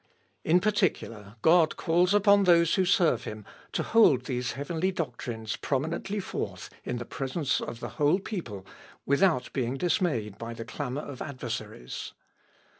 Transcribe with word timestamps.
In 0.43 0.59
particular, 0.59 1.35
God 1.43 1.77
calls 1.77 2.11
upon 2.15 2.45
those 2.45 2.73
who 2.73 2.85
serve 2.85 3.25
him 3.25 3.45
to 3.73 3.83
hold 3.83 4.25
these 4.25 4.53
heavenly 4.53 4.91
doctrines 4.91 5.55
prominently 5.57 6.19
forth 6.19 6.71
in 6.83 6.97
presence 6.97 7.61
of 7.61 7.81
the 7.81 7.89
whole 7.99 8.17
people 8.17 8.65
without 9.05 9.53
being 9.53 9.77
dismayed 9.77 10.39
by 10.39 10.55
the 10.55 10.65
clamour 10.65 11.01
of 11.03 11.21
adversaries. 11.21 12.13